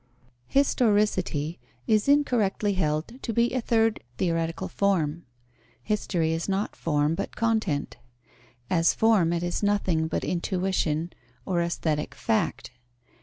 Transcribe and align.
_Historicity 0.47 1.59
is 1.85 2.07
incorrectly 2.07 2.73
held 2.73 3.21
to 3.21 3.31
be 3.31 3.53
a 3.53 3.61
third 3.61 3.99
theoretical 4.17 4.67
form. 4.67 5.25
History 5.83 6.31
is 6.31 6.49
not 6.49 6.75
form, 6.75 7.13
but 7.13 7.35
content: 7.35 7.97
as 8.67 8.95
form, 8.95 9.31
it 9.31 9.43
is 9.43 9.61
nothing 9.61 10.07
but 10.07 10.23
intuition 10.23 11.13
or 11.45 11.61
aesthetic 11.61 12.15
fact. 12.15 12.71